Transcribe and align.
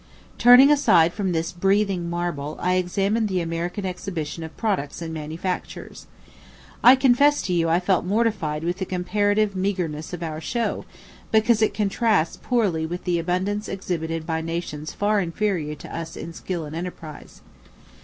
Turning 0.39 0.71
aside 0.71 1.13
from 1.13 1.31
this 1.31 1.51
"breathing 1.51 2.09
marble," 2.09 2.57
I 2.59 2.73
examined 2.73 3.27
the 3.29 3.39
American 3.39 3.85
exhibition 3.85 4.43
of 4.43 4.57
products 4.57 4.99
and 4.99 5.13
manufactures. 5.13 6.07
I 6.83 6.95
confess 6.95 7.39
to 7.43 7.53
you 7.53 7.69
I 7.69 7.79
felt 7.79 8.03
mortified 8.03 8.63
with 8.63 8.79
the 8.79 8.85
comparative 8.85 9.55
meagreness 9.55 10.11
of 10.11 10.23
our 10.23 10.41
show, 10.41 10.85
because 11.31 11.61
it 11.61 11.75
contrasts 11.75 12.37
poorly 12.41 12.83
with 12.83 13.03
the 13.03 13.19
abundance 13.19 13.69
exhibited 13.69 14.25
by 14.25 14.41
nations 14.41 14.91
far 14.91 15.19
inferior 15.21 15.75
to 15.75 15.95
us 15.95 16.17
in 16.17 16.33
skill 16.33 16.65
and 16.65 16.75
enterprise. 16.75 17.43